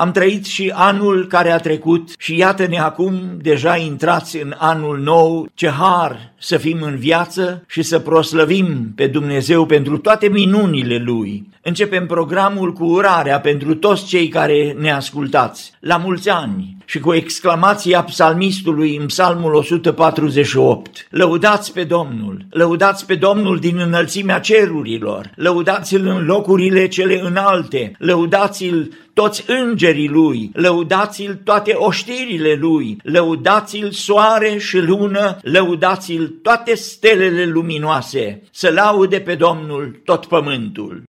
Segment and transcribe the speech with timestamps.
[0.00, 5.48] Am trăit și anul care a trecut și iată-ne acum deja intrați în anul nou,
[5.54, 11.48] ce har să fim în viață și să proslăvim pe Dumnezeu pentru toate minunile Lui.
[11.62, 15.72] Începem programul cu urarea pentru toți cei care ne ascultați.
[15.80, 21.06] La mulți ani și cu exclamația psalmistului în psalmul 148.
[21.10, 28.92] Lăudați pe Domnul, lăudați pe Domnul din înălțimea cerurilor, lăudați-L în locurile cele înalte, lăudați-L
[29.14, 38.42] toți îngerii Lui, lăudați-L toate oștirile Lui, lăudați-L soare și lună, lăudați-L toate stelele luminoase,
[38.50, 41.08] să laude pe Domnul tot pământul.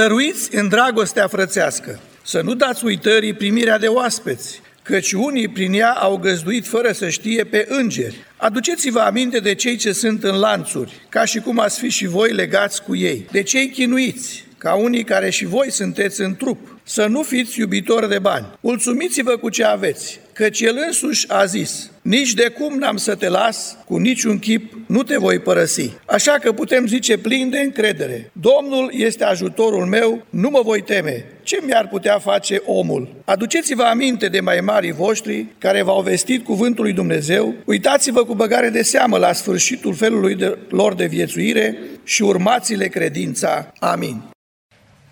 [0.00, 5.90] Stăruiți în dragostea frățească, să nu dați uitării primirea de oaspeți, căci unii prin ea
[5.90, 8.16] au găzduit fără să știe pe îngeri.
[8.36, 12.32] Aduceți-vă aminte de cei ce sunt în lanțuri, ca și cum ați fi și voi
[12.32, 17.06] legați cu ei, de cei chinuiți, ca unii care și voi sunteți în trup, să
[17.06, 18.46] nu fiți iubitori de bani.
[18.60, 23.28] Mulțumiți-vă cu ce aveți, căci El însuși a zis, nici de cum n-am să te
[23.28, 25.90] las, cu niciun chip nu te voi părăsi.
[26.06, 31.24] Așa că putem zice plin de încredere, Domnul este ajutorul meu, nu mă voi teme.
[31.42, 33.08] Ce mi-ar putea face omul?
[33.24, 38.68] Aduceți-vă aminte de mai marii voștri care v-au vestit cuvântul lui Dumnezeu, uitați-vă cu băgare
[38.68, 43.72] de seamă la sfârșitul felului de, lor de viețuire și urmați-le credința.
[43.78, 44.22] Amin.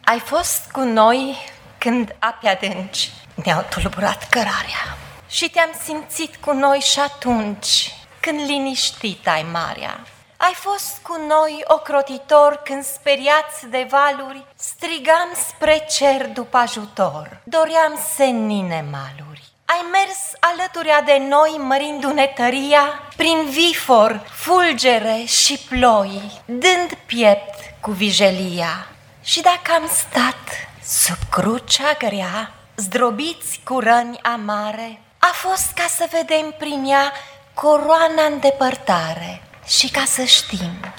[0.05, 1.37] Ai fost cu noi
[1.79, 3.11] când api adânci
[3.45, 4.99] ne-au tulburat cărarea
[5.29, 10.01] și te-am simțit cu noi și atunci când liniștit ai marea.
[10.37, 18.01] Ai fost cu noi ocrotitor când speriați de valuri, strigam spre cer după ajutor, doream
[18.15, 19.43] senine maluri.
[19.65, 27.91] Ai mers alături de noi, mărindu-ne tăria, prin vifor, fulgere și ploi, dând piept cu
[27.91, 28.89] vijelia.
[29.23, 36.09] Și dacă am stat sub crucea grea, zdrobiți cu răni amare, a fost ca să
[36.11, 37.13] vedem prin ea
[37.55, 40.95] coroana în depărtare și ca să știm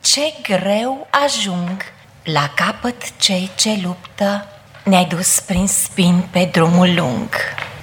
[0.00, 1.82] ce greu ajung
[2.24, 4.46] la capăt cei ce luptă,
[4.84, 7.28] ne-ai dus prin spin pe drumul lung,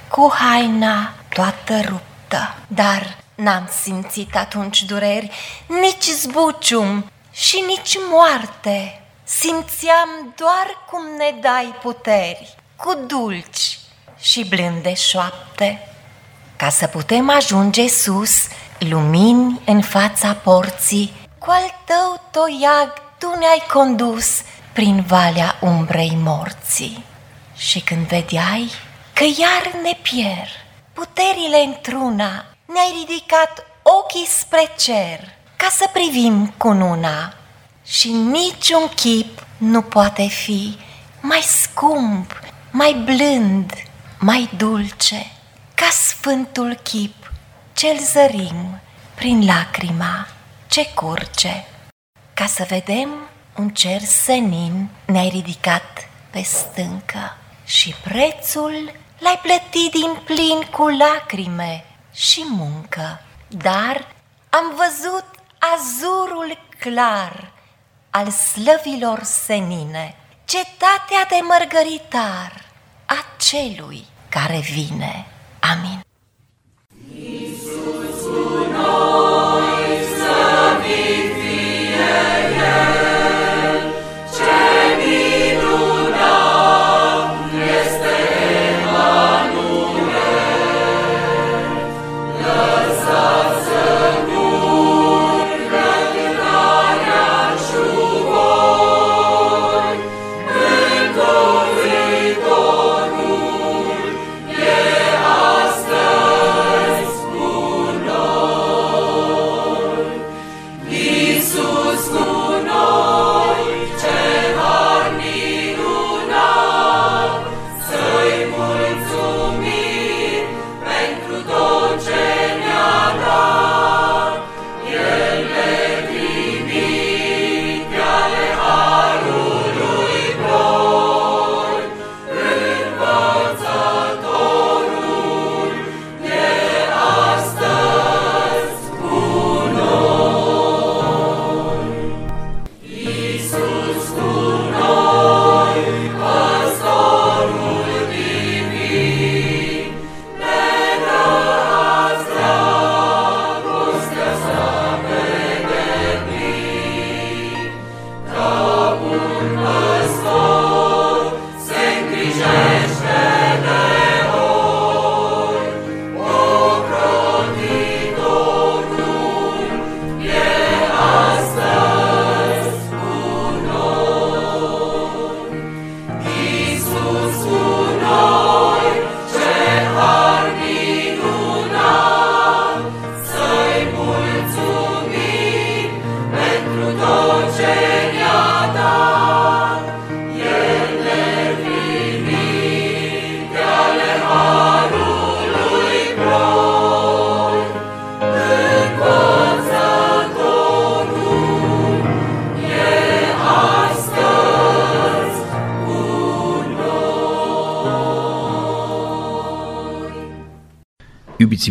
[0.08, 5.30] cu haina toată ruptă, dar n-am simțit atunci dureri,
[5.66, 9.02] nici zbucium și nici moarte.
[9.24, 13.77] Simțeam doar cum ne dai puteri, cu dulci
[14.20, 15.88] și blânde șoapte,
[16.56, 18.46] ca să putem ajunge sus,
[18.78, 24.26] lumini în fața porții, cu al tău toiag tu ne-ai condus
[24.72, 27.04] prin valea umbrei morții.
[27.56, 28.70] Și când vedeai
[29.12, 36.68] că iar ne pierd puterile într-una, ne-ai ridicat ochii spre cer ca să privim cu
[36.68, 37.34] una
[37.84, 40.78] și niciun chip nu poate fi
[41.20, 43.72] mai scump, mai blând,
[44.20, 45.26] mai dulce
[45.74, 47.32] ca sfântul chip
[47.72, 48.80] cel zărim
[49.14, 50.26] prin lacrima
[50.66, 51.64] ce curge.
[52.34, 53.08] Ca să vedem
[53.56, 61.84] un cer senin ne-ai ridicat pe stâncă și prețul l-ai plătit din plin cu lacrime
[62.14, 63.20] și muncă.
[63.48, 64.14] Dar
[64.48, 65.26] am văzut
[65.74, 67.52] azurul clar
[68.10, 72.67] al slăvilor senine, cetatea de mărgăritar
[73.08, 75.26] a celui care vine.
[75.60, 75.97] Amin.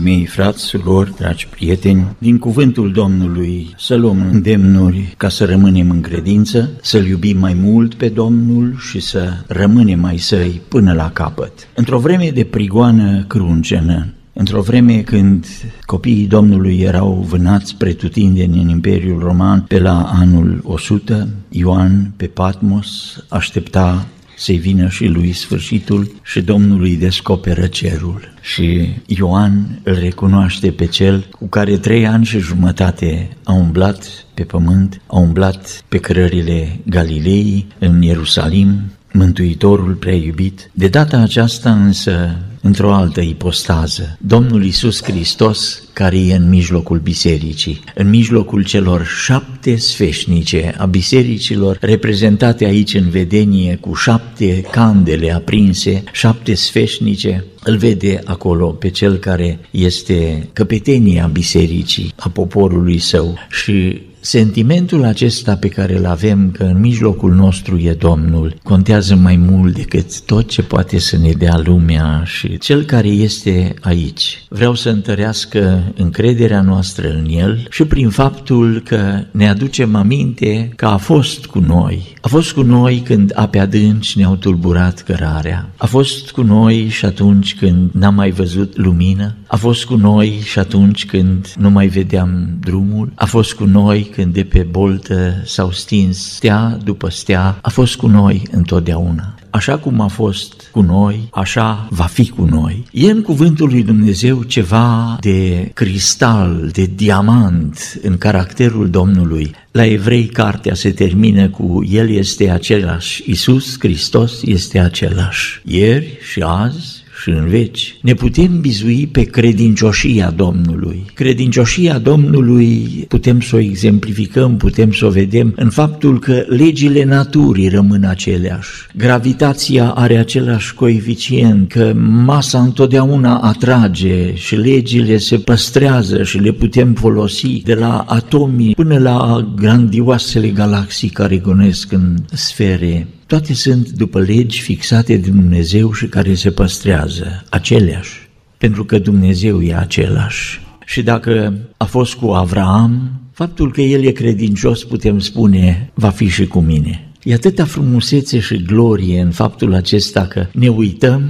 [0.08, 6.02] Mei, frați, surori, dragi prieteni, din cuvântul Domnului să luăm îndemnuri ca să rămânem în
[6.02, 11.52] credință, să-L iubim mai mult pe Domnul și să rămânem mai săi până la capăt.
[11.76, 15.46] Într-o vreme de prigoană cruncenă, Într-o vreme când
[15.86, 23.20] copiii Domnului erau vânați pretutindeni în Imperiul Roman pe la anul 100, Ioan pe Patmos
[23.30, 28.34] aștepta să-i vină și lui sfârșitul și Domnul îi descoperă cerul.
[28.41, 34.44] Și Ioan îl recunoaște pe cel cu care trei ani și jumătate a umblat pe
[34.44, 40.70] pământ, a umblat pe cărările Galilei, în Ierusalim, Mântuitorul prea iubit.
[40.74, 47.84] De data aceasta însă, într-o altă ipostază, Domnul Isus Hristos, care e în mijlocul bisericii,
[47.96, 56.04] în mijlocul celor șapte sfeșnice a bisericilor, reprezentate aici în vedenie cu șapte candele aprinse,
[56.12, 64.02] șapte sfeșnice, îl vede acolo pe cel care este căpetenia bisericii, a poporului său și
[64.29, 69.75] Sentimentul acesta pe care îl avem că în mijlocul nostru e Domnul contează mai mult
[69.75, 74.43] decât tot ce poate să ne dea lumea și cel care este aici.
[74.50, 80.86] Vreau să întărească încrederea noastră în El și prin faptul că ne aducem aminte că
[80.86, 82.15] a fost cu noi.
[82.22, 85.69] A fost cu noi când ape adânci ne-au tulburat cărarea.
[85.77, 89.36] A fost cu noi și atunci când n-am mai văzut lumină.
[89.48, 93.12] A fost cu noi și atunci când nu mai vedeam drumul.
[93.15, 97.96] A fost cu noi când de pe boltă s-au stins stea după stea, a fost
[97.96, 99.36] cu noi întotdeauna.
[99.50, 102.86] Așa cum a fost cu noi, așa va fi cu noi.
[102.92, 109.52] E în cuvântul lui Dumnezeu ceva de cristal, de diamant în caracterul Domnului.
[109.72, 116.42] La evrei cartea se termină cu El este același, Isus Hristos este același, ieri și
[116.42, 121.06] azi și în veci, ne putem bizui pe credincioșia Domnului.
[121.14, 127.68] Credincioșia Domnului putem să o exemplificăm, putem să o vedem în faptul că legile naturii
[127.68, 128.70] rămân aceleași.
[128.96, 131.94] Gravitația are același coeficient, că
[132.26, 139.00] masa întotdeauna atrage și legile se păstrează și le putem folosi de la atomii până
[139.00, 146.05] la grandioasele galaxii care gonesc în sfere toate sunt după legi fixate de Dumnezeu și
[146.05, 150.62] care se păstrează, aceleași, pentru că Dumnezeu e același.
[150.86, 156.27] Și dacă a fost cu Avraam, faptul că el e credincios, putem spune, va fi
[156.27, 157.12] și cu mine.
[157.24, 161.24] E atâta frumusețe și glorie în faptul acesta că ne uităm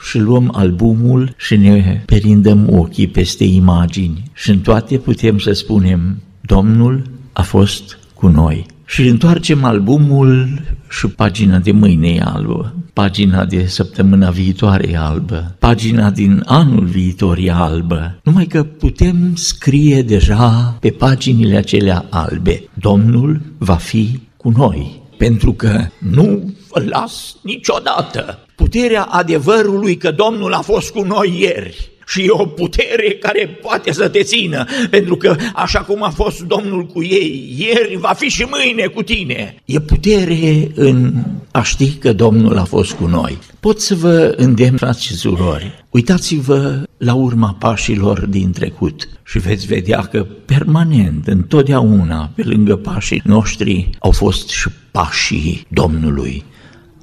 [0.00, 6.22] și luăm albumul și ne perindăm ochii peste imagini și în toate putem să spunem,
[6.40, 7.02] Domnul
[7.32, 8.66] a fost cu noi.
[8.88, 15.56] Și întoarcem albumul și pagina de mâine e albă, pagina de săptămâna viitoare e albă,
[15.58, 22.68] pagina din anul viitor e albă, numai că putem scrie deja pe paginile acelea albe,
[22.74, 28.38] Domnul va fi cu noi, pentru că nu vă las niciodată.
[28.54, 33.92] Puterea adevărului că Domnul a fost cu noi ieri, și e o putere care poate
[33.92, 38.28] să te țină, pentru că așa cum a fost Domnul cu ei ieri, va fi
[38.28, 39.54] și mâine cu tine.
[39.64, 41.12] E putere în
[41.50, 43.38] a ști că Domnul a fost cu noi.
[43.60, 49.66] Pot să vă îndemn, frați și surori, uitați-vă la urma pașilor din trecut și veți
[49.66, 56.44] vedea că permanent, întotdeauna, pe lângă pașii noștri, au fost și pașii Domnului.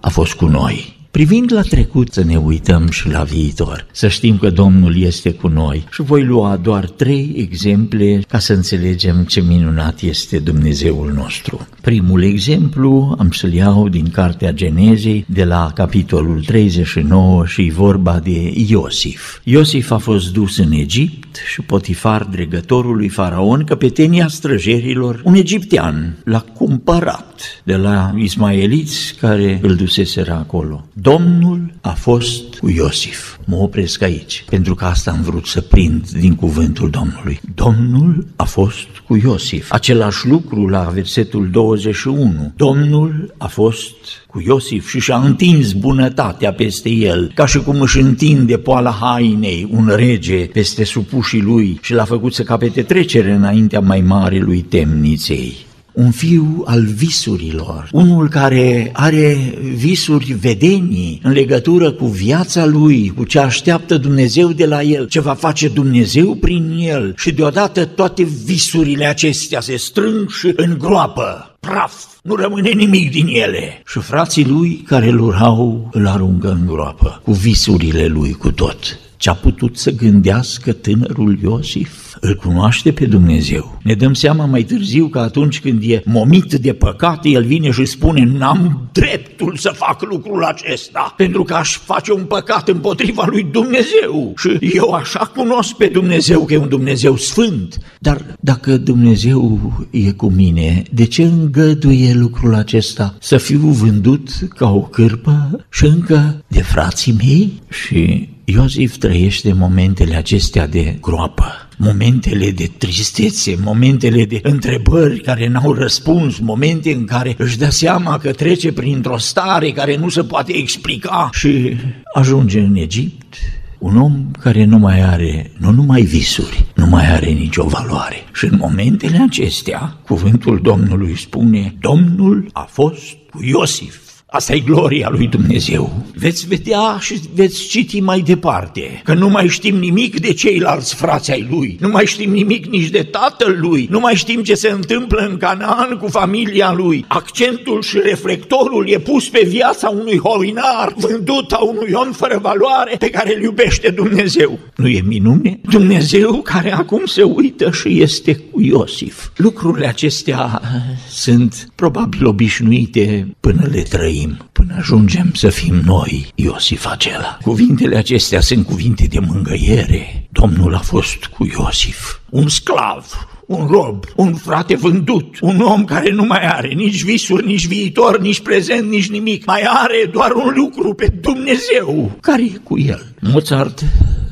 [0.01, 0.94] A fost cu noi.
[1.15, 5.47] Privind la trecut să ne uităm și la viitor, să știm că Domnul este cu
[5.47, 11.67] noi și voi lua doar trei exemple ca să înțelegem ce minunat este Dumnezeul nostru.
[11.81, 18.53] Primul exemplu am să-l iau din Cartea Genezei de la capitolul 39 și vorba de
[18.67, 19.39] Iosif.
[19.43, 26.17] Iosif a fost dus în Egipt și Potifar, dregătorul lui Faraon, căpetenia străjerilor, un egiptean,
[26.23, 30.85] l-a cumpărat de la ismaeliți care îl duseseră acolo.
[31.11, 33.37] Domnul a fost cu Iosif.
[33.45, 37.39] Mă opresc aici, pentru că asta am vrut să prind din cuvântul Domnului.
[37.55, 39.71] Domnul a fost cu Iosif.
[39.71, 42.53] Același lucru la versetul 21.
[42.55, 43.95] Domnul a fost
[44.27, 49.67] cu Iosif și și-a întins bunătatea peste el, ca și cum își întinde poala hainei
[49.71, 54.61] un rege peste supușii lui și l-a făcut să capete trecere înaintea mai mare lui
[54.61, 59.37] temniței un fiu al visurilor, unul care are
[59.75, 65.19] visuri vedenii în legătură cu viața lui, cu ce așteaptă Dumnezeu de la el, ce
[65.19, 71.93] va face Dumnezeu prin el și deodată toate visurile acestea se strâng și îngroapă praf,
[72.23, 73.81] nu rămâne nimic din ele.
[73.85, 78.99] Și frații lui care îl urau îl aruncă în groapă, cu visurile lui cu tot.
[79.17, 82.05] Ce a putut să gândească tânărul Iosif?
[82.19, 83.77] îl cunoaște pe Dumnezeu.
[83.83, 87.85] Ne dăm seama mai târziu că atunci când e momit de păcat, el vine și
[87.85, 93.43] spune, n-am dreptul să fac lucrul acesta, pentru că aș face un păcat împotriva lui
[93.51, 94.33] Dumnezeu.
[94.37, 97.77] Și eu așa cunosc pe Dumnezeu că e un Dumnezeu sfânt.
[97.99, 103.15] Dar dacă Dumnezeu e cu mine, de ce îngăduie lucrul acesta?
[103.19, 107.61] Să fiu vândut ca o cârpă și încă de frații mei?
[107.69, 111.45] Și Iosif trăiește momentele acestea de groapă,
[111.77, 118.17] momentele de tristețe, momentele de întrebări care n-au răspuns, momente în care își dă seama
[118.17, 121.75] că trece printr-o stare care nu se poate explica și
[122.13, 123.35] ajunge în Egipt,
[123.79, 128.15] un om care nu mai are, nu numai visuri, nu mai are nicio valoare.
[128.33, 134.05] Și în momentele acestea, cuvântul Domnului spune, Domnul a fost cu Iosif
[134.35, 136.05] Asta e gloria lui Dumnezeu.
[136.13, 141.31] Veți vedea și veți citi mai departe că nu mai știm nimic de ceilalți frați
[141.31, 144.69] ai lui, nu mai știm nimic nici de tatăl lui, nu mai știm ce se
[144.69, 147.05] întâmplă în Canaan cu familia lui.
[147.07, 152.95] Accentul și reflectorul e pus pe viața unui holinar vândut a unui om fără valoare
[152.99, 154.59] pe care îl iubește Dumnezeu.
[154.75, 155.59] Nu e minune?
[155.69, 159.29] Dumnezeu care acum se uită și este cu Iosif.
[159.35, 160.61] Lucrurile acestea
[161.09, 167.37] sunt probabil obișnuite până le trăim trăim până ajungem să fim noi Iosif acela.
[167.41, 170.27] Cuvintele acestea sunt cuvinte de mângăiere.
[170.31, 176.11] Domnul a fost cu Iosif, un sclav, un rob, un frate vândut, un om care
[176.11, 179.45] nu mai are nici visuri, nici viitor, nici prezent, nici nimic.
[179.45, 183.05] Mai are doar un lucru pe Dumnezeu care e cu el.
[183.19, 183.83] Mozart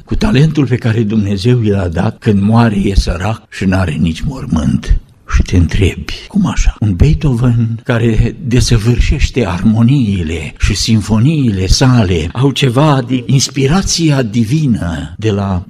[0.06, 5.02] cu talentul pe care Dumnezeu i-l-a dat, când moare e sărac și n-are nici mormânt
[5.34, 6.76] și te întrebi, cum așa?
[6.80, 15.66] Un Beethoven care desăvârșește armoniile și sinfoniile sale au ceva de inspirația divină de la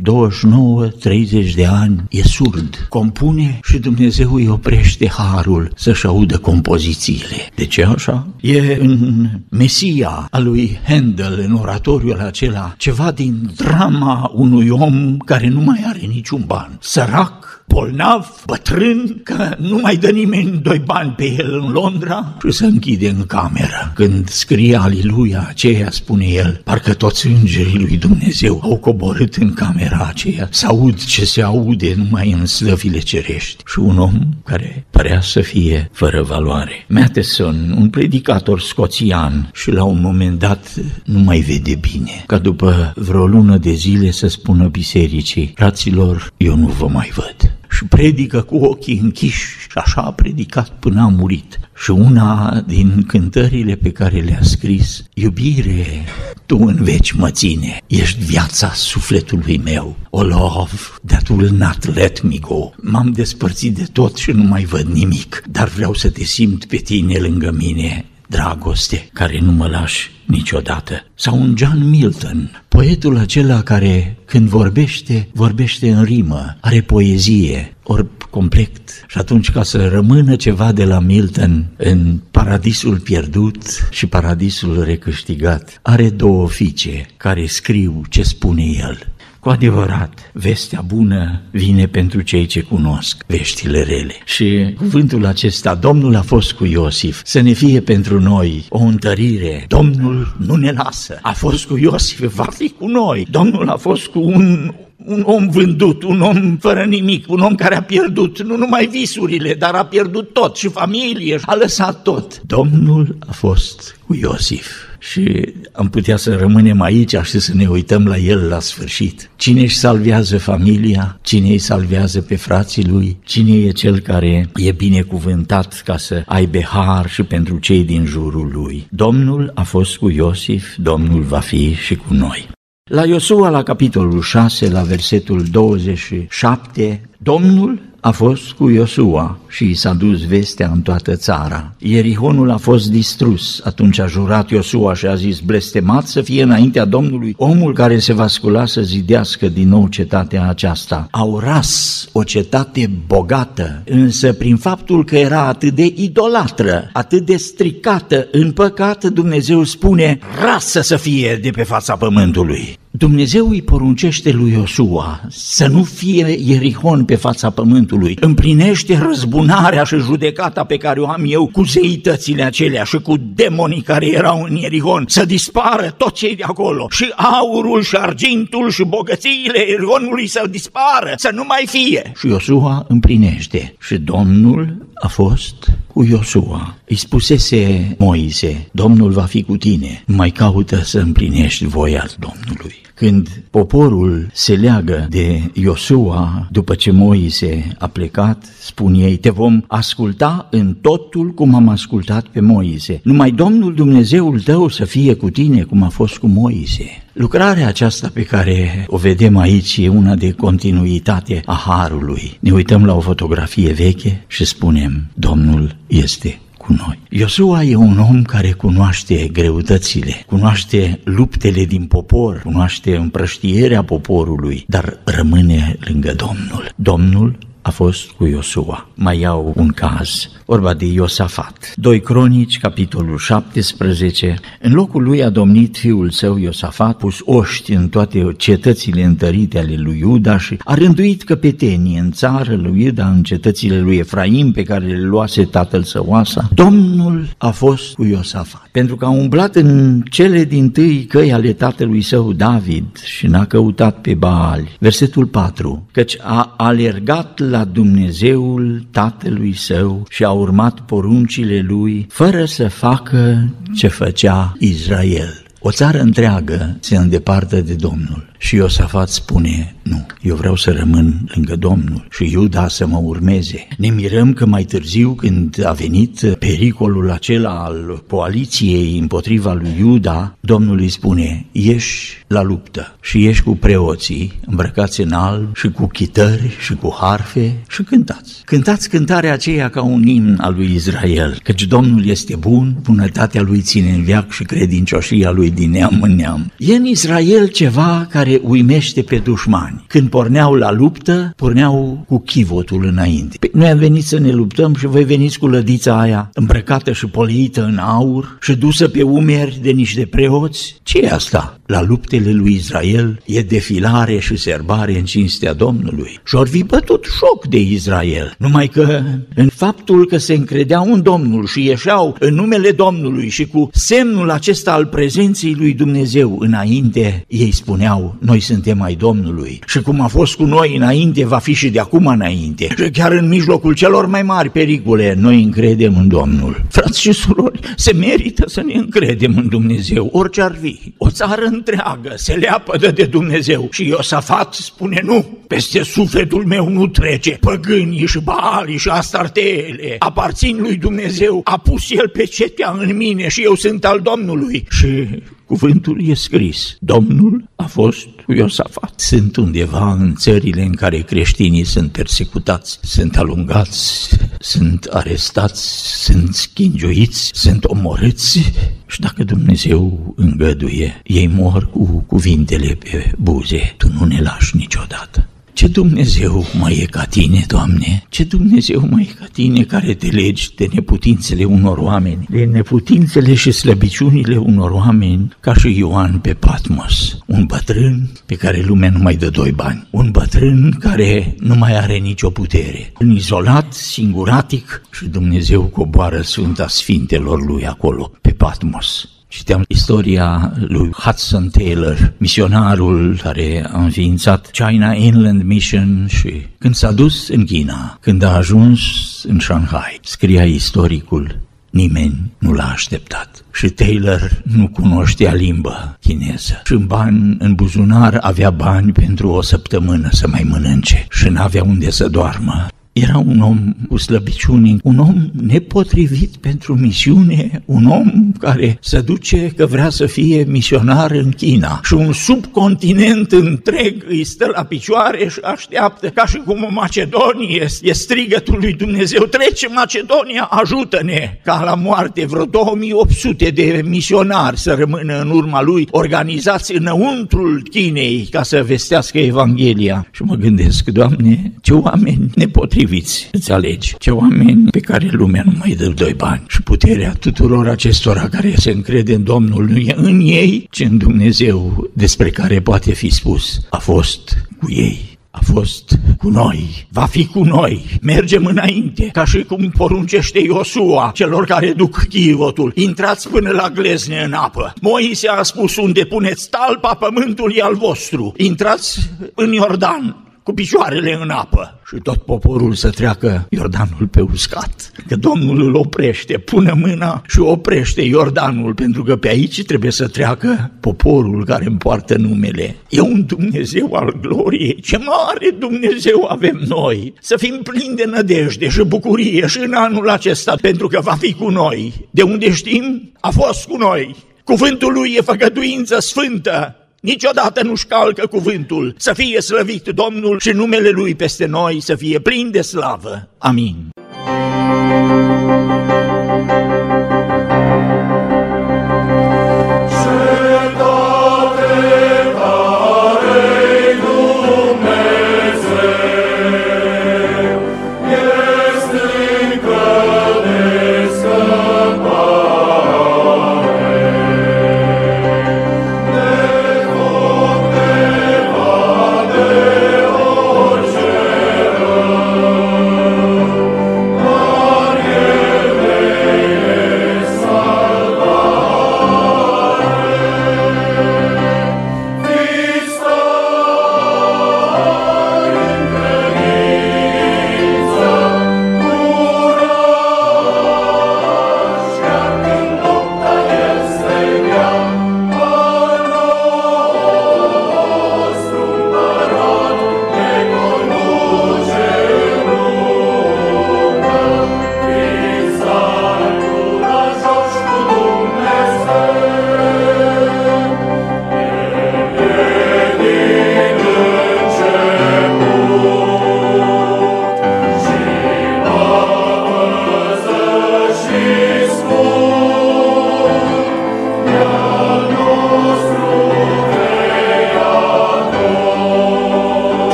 [1.50, 7.50] 29-30 de ani, e surd, compune și Dumnezeu îi oprește harul să-și audă compozițiile.
[7.56, 8.28] De ce așa?
[8.42, 15.48] E în Mesia a lui Handel, în oratoriul acela, ceva din drama unui om care
[15.48, 21.12] nu mai are niciun ban, sărac, bolnav, bătrân, că nu mai dă nimeni doi bani
[21.12, 23.92] pe el în Londra și se închide în cameră.
[23.96, 30.06] Când scrie Aliluia aceea, spune el, parcă toți îngerii lui Dumnezeu au coborât în camera
[30.10, 33.64] aceea, să aud ce se aude numai în slăvile cerești.
[33.66, 36.86] Și un om care părea să fie fără valoare.
[36.88, 40.74] Matheson, un predicator scoțian și la un moment dat
[41.06, 46.56] nu mai vede bine, ca după vreo lună de zile să spună bisericii, fraților, eu
[46.56, 51.08] nu vă mai văd și predică cu ochii închiși și așa a predicat până a
[51.08, 51.60] murit.
[51.84, 56.06] Și una din cântările pe care le-a scris, iubire,
[56.46, 59.96] tu în veci mă ține, ești viața sufletului meu.
[60.10, 60.72] O love
[61.06, 62.70] that will not let me go.
[62.76, 66.78] M-am despărțit de tot și nu mai văd nimic, dar vreau să te simt pe
[66.78, 71.06] tine lângă mine dragoste care nu mă lași niciodată.
[71.16, 78.06] Sau un John Milton, poetul acela care când vorbește, vorbește în rimă, are poezie, ori
[78.34, 79.06] complet.
[79.08, 85.80] Și atunci ca să rămână ceva de la Milton în paradisul pierdut și paradisul recâștigat,
[85.82, 88.98] are două fiice care scriu ce spune el.
[89.40, 94.14] Cu adevărat, vestea bună vine pentru cei ce cunosc veștile rele.
[94.26, 99.66] Și cuvântul acesta, Domnul a fost cu Iosif, să ne fie pentru noi o întărire.
[99.68, 103.28] Domnul nu ne lasă, a fost cu Iosif, va fi cu noi.
[103.30, 104.74] Domnul a fost cu un
[105.06, 109.54] un om vândut, un om fără nimic, un om care a pierdut nu numai visurile,
[109.54, 112.42] dar a pierdut tot și familie, a lăsat tot.
[112.42, 114.68] Domnul a fost cu Iosif
[115.00, 119.30] și am putea să rămânem aici și să ne uităm la el la sfârșit.
[119.36, 121.20] Cine își salvează familia?
[121.22, 123.18] Cine îi salvează pe frații lui?
[123.24, 128.52] Cine e cel care e binecuvântat ca să aibă har și pentru cei din jurul
[128.54, 128.88] lui?
[128.90, 132.50] Domnul a fost cu Iosif, Domnul va fi și cu noi.
[132.92, 139.74] La Iosua, la capitolul 6, la versetul 27, Domnul a fost cu Iosua și i
[139.74, 141.74] s-a dus vestea în toată țara.
[141.78, 143.62] Ierihonul a fost distrus.
[143.64, 148.14] Atunci a jurat Iosua și a zis, blestemat să fie înaintea Domnului omul care se
[148.14, 151.08] va scula să zidească din nou cetatea aceasta.
[151.12, 157.38] Au ras o cetate bogată, însă prin faptul că era atât de idolatră, atât de
[157.38, 162.78] stricată în păcat, Dumnezeu spune, rasă să fie de pe fața pământului.
[162.96, 168.18] Dumnezeu îi poruncește lui Iosua să nu fie Ierihon pe fața pământului.
[168.20, 173.82] Împlinește răzbunarea și judecata pe care o am eu cu zeitățile acelea și cu demonii
[173.82, 175.04] care erau în Ierihon.
[175.08, 176.88] Să dispară tot cei de acolo.
[176.90, 182.12] Și aurul și argintul și bogățiile Ierihonului să dispară, să nu mai fie.
[182.20, 183.76] Și Iosua împlinește.
[183.80, 186.76] Și Domnul a fost cu Iosua.
[186.94, 192.76] Îi spusese Moise, Domnul va fi cu tine, mai caută să împlinești voia Domnului.
[192.94, 199.62] Când poporul se leagă de Iosua după ce Moise a plecat, spun ei, te vom
[199.68, 203.00] asculta în totul cum am ascultat pe Moise.
[203.04, 206.86] Numai Domnul Dumnezeul tău să fie cu tine cum a fost cu Moise.
[207.14, 212.38] Lucrarea aceasta pe care o vedem aici e una de continuitate a Harului.
[212.40, 217.00] Ne uităm la o fotografie veche și spunem, Domnul este cu noi.
[217.10, 224.98] Iosua e un om care cunoaște greutățile, cunoaște luptele din popor, cunoaște împrăștierea poporului, dar
[225.04, 226.72] rămâne lângă Domnul.
[226.76, 228.88] Domnul a fost cu Iosua.
[228.96, 231.74] Mai iau un caz, vorba de Iosafat.
[231.76, 234.40] 2 Cronici, capitolul 17.
[234.62, 239.76] În locul lui a domnit fiul său Iosafat, pus oști în toate cetățile întărite ale
[239.76, 244.64] lui Iuda și a rânduit căpetenii în țară lui Iuda, în cetățile lui Efraim, pe
[244.64, 246.50] care le luase tatăl său Asa.
[246.54, 251.54] Domnul a fost cu Iosafat, pentru că a umblat în cele din tâi căi ale
[251.54, 254.68] tatălui său David și n-a căutat pe Baal.
[254.80, 255.88] Versetul 4.
[255.92, 263.50] Căci a alergat la Dumnezeul tatălui său și a urmat poruncile lui, fără să facă
[263.76, 265.44] ce făcea Israel.
[265.60, 271.30] O țară întreagă se îndeparte de Domnul și Iosafat spune, nu, eu vreau să rămân
[271.34, 273.68] lângă Domnul și Iuda să mă urmeze.
[273.78, 280.38] Ne mirăm că mai târziu, când a venit pericolul acela al coaliției împotriva lui Iuda,
[280.40, 285.88] Domnul îi spune, ieși la luptă și ieși cu preoții îmbrăcați în alb și cu
[285.88, 288.42] chitări și cu harfe și cântați.
[288.46, 293.62] Cântați cântarea aceea ca un imn al lui Israel, căci Domnul este bun, bunătatea lui
[293.62, 296.52] ține în viac și credincioșia lui din neam în neam.
[296.58, 299.84] E în Israel ceva care care uimește pe dușmani.
[299.88, 303.38] Când porneau la luptă, porneau cu chivotul înainte.
[303.40, 307.06] Păi noi am venit să ne luptăm și voi veniți cu lădița aia îmbrăcată și
[307.06, 310.80] polită în aur și dusă pe umeri de niște preoți.
[310.84, 311.58] ce e asta?
[311.66, 316.20] La luptele lui Israel e defilare și serbare în cinstea Domnului.
[316.26, 318.36] Și ori fi bătut șoc de Israel.
[318.38, 319.02] Numai că
[319.36, 324.30] în faptul că se încredeau în Domnul și ieșeau în numele Domnului și cu semnul
[324.30, 330.08] acesta al prezenței lui Dumnezeu înainte, ei spuneau, noi suntem ai Domnului și cum a
[330.08, 332.68] fost cu noi înainte, va fi și de acum înainte.
[332.78, 336.62] Și chiar în mijlocul celor mai mari pericole, noi încredem în Domnul.
[336.70, 340.94] Frați și surori, se merită să ne încredem în Dumnezeu, orice ar fi.
[340.98, 346.88] O țară întreagă se leapădă de Dumnezeu și Iosafat spune nu, peste sufletul meu nu
[346.88, 347.38] trece.
[347.40, 353.28] Păgânii și Baalii și Astarteele aparțin lui Dumnezeu, a pus el pe cetea în mine
[353.28, 354.66] și eu sunt al Domnului.
[354.70, 355.08] Și
[355.54, 356.76] Cuvântul e scris.
[356.80, 359.00] Domnul a fost cu Iosafat.
[359.00, 367.30] Sunt undeva în țările în care creștinii sunt persecutați, sunt alungați, sunt arestați, sunt schingiuiți,
[367.34, 368.52] sunt omorâți
[368.88, 373.74] și dacă Dumnezeu îngăduie, ei mor cu cuvintele pe buze.
[373.78, 375.28] Tu nu ne lași niciodată.
[375.54, 378.04] Ce Dumnezeu mai e ca tine, Doamne?
[378.10, 383.34] Ce Dumnezeu mai e ca tine care te legi de neputințele unor oameni, de neputințele
[383.34, 389.00] și slăbiciunile unor oameni, ca și Ioan pe Patmos, un bătrân pe care lumea nu
[389.00, 394.82] mai dă doi bani, un bătrân care nu mai are nicio putere, în izolat, singuratic
[394.92, 399.08] și Dumnezeu coboară Sfânta Sfintelor lui acolo, pe Patmos.
[399.36, 406.92] Citeam istoria lui Hudson Taylor, misionarul care a înființat China Inland Mission și când s-a
[406.92, 408.80] dus în China, când a ajuns
[409.28, 413.46] în Shanghai, scria istoricul, nimeni nu l-a așteptat.
[413.54, 416.62] Și Taylor nu cunoștea limba chineză.
[416.66, 421.64] Și în bani, în buzunar, avea bani pentru o săptămână să mai mănânce și n-avea
[421.64, 422.68] unde să doarmă.
[422.94, 429.54] Era un om cu slăbiciuni, un om nepotrivit pentru misiune, un om care se duce
[429.58, 435.28] că vrea să fie misionar în China și un subcontinent întreg îi stă la picioare
[435.28, 441.40] și așteaptă ca și cum o Macedonie e strigătul lui Dumnezeu, trece Macedonia, ajută-ne!
[441.44, 448.28] Ca la moarte vreo 2800 de misionari să rămână în urma lui, organizați înăuntrul Chinei
[448.32, 450.08] ca să vestească Evanghelia.
[450.12, 453.96] Și mă gândesc, Doamne, ce oameni nepotriviți potriviți îți alegi.
[453.98, 456.44] Ce oameni pe care lumea nu mai dă doi bani.
[456.48, 460.98] Și puterea tuturor acestora care se încrede în Domnul nu e în ei, ci în
[460.98, 463.60] Dumnezeu despre care poate fi spus.
[463.70, 469.26] A fost cu ei a fost cu noi, va fi cu noi, mergem înainte, ca
[469.26, 474.74] și cum poruncește Iosua celor care duc chivotul, intrați până la glezne în apă.
[474.82, 479.00] Moise a spus unde puneți talpa, pământul e al vostru, intrați
[479.36, 484.92] în Iordan, cu picioarele în apă și tot poporul să treacă Iordanul pe uscat.
[485.08, 490.08] Că Domnul îl oprește, pune mâna și oprește Iordanul, pentru că pe aici trebuie să
[490.08, 492.76] treacă poporul care îmi poartă numele.
[492.90, 494.82] E un Dumnezeu al gloriei.
[494.82, 497.14] Ce mare Dumnezeu avem noi!
[497.20, 501.34] Să fim plini de nădejde și bucurie și în anul acesta, pentru că va fi
[501.34, 502.08] cu noi.
[502.12, 503.12] De unde știm?
[503.20, 504.16] A fost cu noi.
[504.44, 510.90] Cuvântul lui e făgăduință sfântă, Niciodată nu-și calcă cuvântul, să fie slăvit Domnul și numele
[510.90, 513.30] Lui peste noi să fie plin de slavă.
[513.38, 513.90] Amin.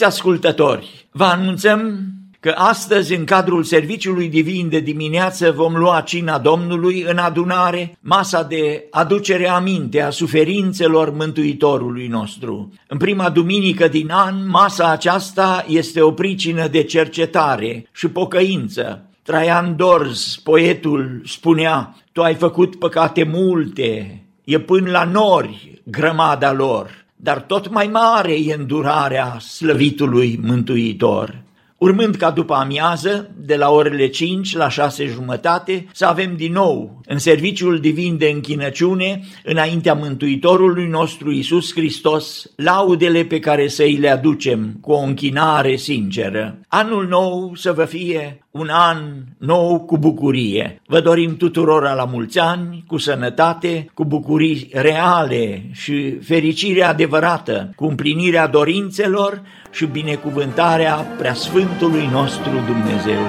[0.00, 2.08] Iubiți ascultători, vă anunțăm
[2.40, 8.42] că astăzi, în cadrul serviciului divin de dimineață, vom lua cina Domnului în adunare, masa
[8.42, 12.72] de aducere aminte a suferințelor Mântuitorului nostru.
[12.88, 19.04] În prima duminică din an, masa aceasta este o pricină de cercetare și pocăință.
[19.22, 26.99] Traian Dorz, poetul, spunea, Tu ai făcut păcate multe, e până la nori grămada lor
[27.22, 31.42] dar tot mai mare e îndurarea slăvitului Mântuitor.
[31.80, 37.00] Urmând ca după amiază, de la orele 5 la 6 jumătate, să avem din nou
[37.06, 43.96] în serviciul divin de închinăciune, înaintea Mântuitorului nostru Isus Hristos, laudele pe care să îi
[43.96, 46.58] le aducem cu o închinare sinceră.
[46.68, 48.98] Anul nou să vă fie un an
[49.38, 50.82] nou cu bucurie.
[50.86, 57.84] Vă dorim tuturor la mulți ani, cu sănătate, cu bucurii reale și fericire adevărată, cu
[57.84, 63.20] împlinirea dorințelor și binecuvântarea preasfântului nostru Dumnezeu.